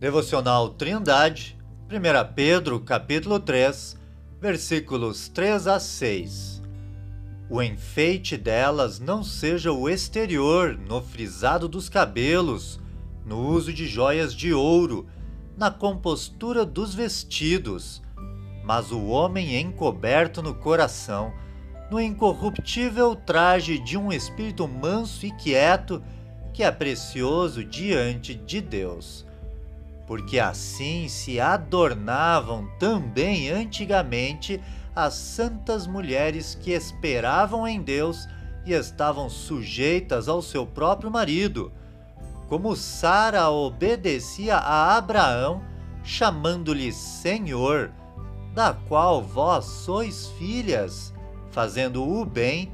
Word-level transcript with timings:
Devocional 0.00 0.70
Trindade, 0.70 1.58
1 1.90 2.32
Pedro, 2.34 2.78
capítulo 2.80 3.40
3, 3.40 3.96
versículos 4.40 5.28
3 5.28 5.66
a 5.66 5.80
6. 5.80 6.62
O 7.50 7.62
enfeite 7.62 8.36
delas 8.36 9.00
não 9.00 9.24
seja 9.24 9.72
o 9.72 9.88
exterior, 9.88 10.78
no 10.78 11.02
frisado 11.02 11.66
dos 11.66 11.88
cabelos, 11.88 12.78
no 13.26 13.48
uso 13.48 13.72
de 13.72 13.86
joias 13.86 14.34
de 14.34 14.52
ouro, 14.52 15.08
na 15.56 15.70
compostura 15.70 16.64
dos 16.64 16.94
vestidos, 16.94 18.00
mas 18.62 18.92
o 18.92 19.06
homem 19.06 19.60
encoberto 19.60 20.40
no 20.42 20.54
coração, 20.54 21.32
no 21.90 22.00
incorruptível 22.00 23.16
traje 23.16 23.78
de 23.78 23.96
um 23.96 24.12
espírito 24.12 24.68
manso 24.68 25.26
e 25.26 25.32
quieto, 25.32 26.02
que 26.58 26.64
é 26.64 26.72
precioso 26.72 27.62
diante 27.62 28.34
de 28.34 28.60
Deus 28.60 29.24
porque 30.08 30.40
assim 30.40 31.06
se 31.06 31.38
adornavam 31.38 32.66
também 32.80 33.48
antigamente 33.48 34.60
as 34.96 35.14
santas 35.14 35.86
mulheres 35.86 36.58
que 36.60 36.72
esperavam 36.72 37.68
em 37.68 37.80
Deus 37.80 38.26
e 38.66 38.72
estavam 38.72 39.30
sujeitas 39.30 40.26
ao 40.26 40.42
seu 40.42 40.66
próprio 40.66 41.10
marido, 41.10 41.70
como 42.48 42.74
Sara 42.74 43.50
obedecia 43.50 44.56
a 44.56 44.96
Abraão, 44.96 45.62
chamando-lhe 46.02 46.90
Senhor, 46.90 47.92
da 48.54 48.72
qual 48.72 49.22
vós 49.22 49.66
sois 49.66 50.28
filhas, 50.38 51.12
fazendo 51.50 52.02
o 52.02 52.24
bem 52.24 52.72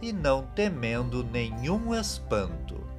e 0.00 0.12
não 0.12 0.46
temendo 0.54 1.24
nenhum 1.24 1.92
espanto. 1.92 2.95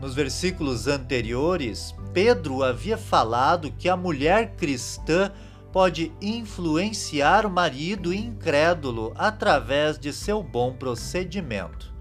Nos 0.00 0.14
versículos 0.14 0.86
anteriores, 0.86 1.94
Pedro 2.12 2.62
havia 2.62 2.96
falado 2.96 3.72
que 3.72 3.88
a 3.88 3.96
mulher 3.96 4.54
cristã 4.54 5.32
pode 5.72 6.12
influenciar 6.22 7.44
o 7.44 7.50
marido 7.50 8.14
incrédulo 8.14 9.12
através 9.16 9.98
de 9.98 10.12
seu 10.12 10.42
bom 10.42 10.72
procedimento. 10.72 11.92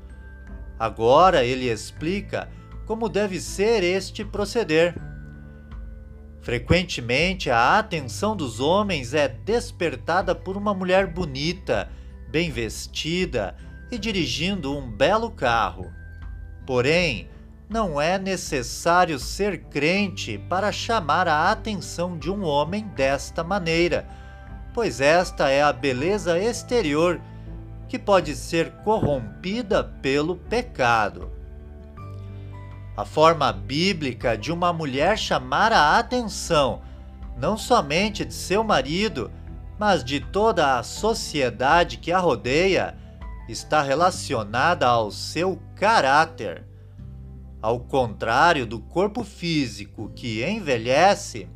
Agora 0.80 1.44
ele 1.44 1.70
explica 1.70 2.50
como 2.86 3.10
deve 3.10 3.40
ser 3.40 3.84
este 3.84 4.24
proceder. 4.24 4.96
Frequentemente, 6.42 7.50
a 7.50 7.78
atenção 7.80 8.36
dos 8.36 8.60
homens 8.60 9.14
é 9.14 9.28
despertada 9.28 10.34
por 10.34 10.56
uma 10.56 10.74
mulher 10.74 11.08
bonita, 11.08 11.90
bem 12.30 12.52
vestida 12.52 13.56
e 13.92 13.98
dirigindo 13.98 14.78
um 14.78 14.90
belo 14.90 15.32
carro. 15.32 15.92
Porém, 16.66 17.30
não 17.70 18.00
é 18.00 18.18
necessário 18.18 19.20
ser 19.20 19.64
crente 19.66 20.38
para 20.38 20.72
chamar 20.72 21.28
a 21.28 21.52
atenção 21.52 22.18
de 22.18 22.32
um 22.32 22.44
homem 22.44 22.88
desta 22.96 23.44
maneira, 23.44 24.08
pois 24.74 25.02
esta 25.02 25.50
é 25.50 25.62
a 25.62 25.74
beleza 25.74 26.40
exterior 26.40 27.20
que 27.90 28.00
pode 28.00 28.36
ser 28.36 28.72
corrompida 28.84 29.84
pelo 29.84 30.36
pecado. 30.36 31.32
A 32.96 33.06
forma 33.06 33.52
bíblica 33.52 34.38
de 34.38 34.52
uma 34.52 34.74
mulher 34.74 35.18
chamar 35.18 35.72
a 35.72 35.98
atenção 36.00 36.82
não 37.38 37.56
somente 37.56 38.26
de 38.26 38.34
seu 38.34 38.64
marido, 38.64 39.32
mas 39.78 40.04
de 40.04 40.20
toda 40.20 40.80
a 40.80 40.84
sociedade 40.84 41.98
que 41.98 42.12
a 42.12 42.18
rodeia, 42.18 42.98
está 43.48 43.82
relacionada 43.82 44.88
ao 44.88 45.12
seu 45.12 45.62
caráter. 45.76 46.66
Ao 47.68 47.82
contrário 47.82 48.66
do 48.66 48.80
corpo 48.80 49.26
físico 49.26 50.10
que 50.16 50.42
envelhece, 50.42 51.50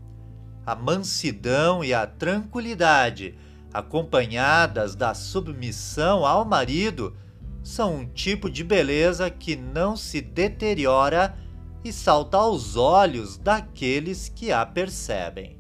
a 0.66 0.75
mansidão 0.75 1.85
e 1.85 1.94
a 1.94 2.06
tranquilidade, 2.06 3.34
acompanhadas 3.74 4.94
da 4.94 5.13
submissão 5.13 6.25
ao 6.25 6.44
marido, 6.44 7.16
são 7.63 7.96
um 7.96 8.06
tipo 8.06 8.50
de 8.50 8.62
beleza 8.62 9.30
que 9.30 9.56
não 9.56 9.96
se 9.96 10.19
deteriora 10.19 11.34
e 11.81 11.94
salta 11.94 12.35
aos 12.35 12.75
olhos 12.75 13.38
daqueles 13.38 14.28
que 14.28 14.52
a 14.52 14.66
percebem. 14.66 15.58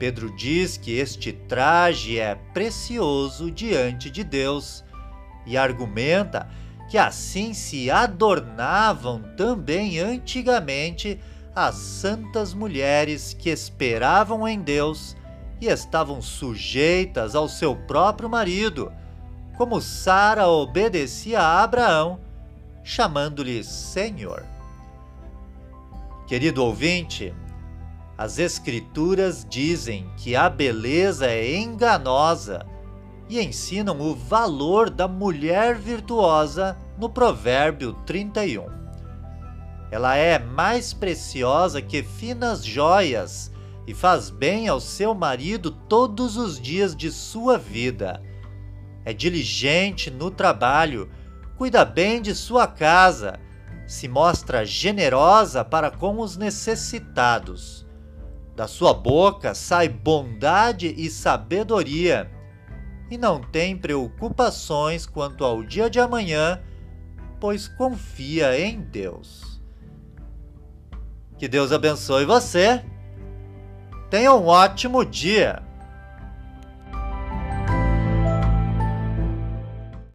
Pedro 0.00 0.34
diz 0.34 0.76
que 0.76 0.90
este 0.90 1.32
traje 1.32 2.18
é 2.18 2.34
precioso 2.34 3.52
diante 3.52 4.10
de 4.10 4.24
Deus 4.24 4.84
e 5.46 5.56
argumenta 5.56 6.50
que 6.88 6.96
assim 6.96 7.52
se 7.52 7.90
adornavam 7.90 9.22
também 9.36 9.98
antigamente 9.98 11.20
as 11.54 11.74
santas 11.74 12.54
mulheres 12.54 13.34
que 13.34 13.50
esperavam 13.50 14.48
em 14.48 14.60
Deus 14.60 15.16
e 15.60 15.66
estavam 15.66 16.22
sujeitas 16.22 17.34
ao 17.34 17.48
seu 17.48 17.74
próprio 17.74 18.28
marido, 18.28 18.92
como 19.56 19.80
Sara 19.80 20.46
obedecia 20.46 21.40
a 21.40 21.62
Abraão, 21.62 22.20
chamando-lhe 22.84 23.62
Senhor. 23.64 24.44
Querido 26.26 26.64
ouvinte, 26.64 27.34
as 28.16 28.38
Escrituras 28.38 29.44
dizem 29.48 30.08
que 30.16 30.36
a 30.36 30.48
beleza 30.48 31.26
é 31.26 31.56
enganosa 31.56 32.64
e 33.28 33.40
ensinam 33.40 34.00
o 34.00 34.14
valor 34.14 34.88
da 34.88 35.06
mulher 35.06 35.76
virtuosa 35.76 36.76
no 36.98 37.10
Provérbio 37.10 37.92
31. 38.06 38.66
Ela 39.90 40.16
é 40.16 40.38
mais 40.38 40.92
preciosa 40.92 41.80
que 41.82 42.02
finas 42.02 42.64
joias 42.64 43.50
e 43.86 43.94
faz 43.94 44.30
bem 44.30 44.68
ao 44.68 44.80
seu 44.80 45.14
marido 45.14 45.70
todos 45.70 46.36
os 46.36 46.60
dias 46.60 46.94
de 46.94 47.10
sua 47.10 47.56
vida. 47.56 48.22
É 49.04 49.12
diligente 49.12 50.10
no 50.10 50.30
trabalho, 50.30 51.10
cuida 51.56 51.84
bem 51.84 52.20
de 52.20 52.34
sua 52.34 52.66
casa, 52.66 53.38
se 53.86 54.06
mostra 54.06 54.66
generosa 54.66 55.64
para 55.64 55.90
com 55.90 56.20
os 56.20 56.36
necessitados. 56.36 57.86
Da 58.54 58.66
sua 58.66 58.92
boca 58.92 59.54
sai 59.54 59.88
bondade 59.88 60.94
e 60.98 61.08
sabedoria 61.08 62.30
e 63.10 63.16
não 63.16 63.40
tem 63.40 63.76
preocupações 63.76 65.06
quanto 65.06 65.44
ao 65.44 65.62
dia 65.62 65.88
de 65.88 66.00
amanhã, 66.00 66.60
pois 67.40 67.68
confia 67.68 68.58
em 68.58 68.80
Deus. 68.80 69.60
Que 71.38 71.46
Deus 71.46 71.72
abençoe 71.72 72.24
você. 72.24 72.84
Tenha 74.10 74.34
um 74.34 74.46
ótimo 74.46 75.04
dia! 75.04 75.67